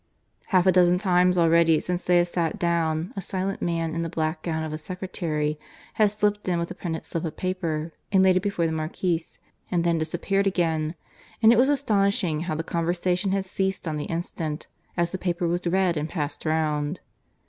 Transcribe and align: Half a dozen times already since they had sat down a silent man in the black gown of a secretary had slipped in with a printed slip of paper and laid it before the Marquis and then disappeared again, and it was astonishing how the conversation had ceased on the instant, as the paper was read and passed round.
Half 0.47 0.65
a 0.65 0.71
dozen 0.71 0.97
times 0.97 1.37
already 1.37 1.79
since 1.79 2.03
they 2.03 2.17
had 2.17 2.27
sat 2.27 2.57
down 2.57 3.13
a 3.15 3.21
silent 3.21 3.61
man 3.61 3.93
in 3.93 4.01
the 4.01 4.09
black 4.09 4.41
gown 4.41 4.63
of 4.63 4.73
a 4.73 4.77
secretary 4.79 5.59
had 5.93 6.09
slipped 6.09 6.47
in 6.47 6.57
with 6.57 6.71
a 6.71 6.73
printed 6.73 7.05
slip 7.05 7.23
of 7.23 7.37
paper 7.37 7.93
and 8.11 8.23
laid 8.23 8.35
it 8.35 8.39
before 8.41 8.65
the 8.65 8.71
Marquis 8.71 9.21
and 9.69 9.83
then 9.83 9.99
disappeared 9.99 10.47
again, 10.47 10.95
and 11.43 11.53
it 11.53 11.57
was 11.59 11.69
astonishing 11.69 12.39
how 12.39 12.55
the 12.55 12.63
conversation 12.63 13.31
had 13.31 13.45
ceased 13.45 13.87
on 13.87 13.97
the 13.97 14.05
instant, 14.05 14.65
as 14.97 15.11
the 15.11 15.19
paper 15.19 15.47
was 15.47 15.67
read 15.67 15.95
and 15.95 16.09
passed 16.09 16.45
round. 16.47 17.01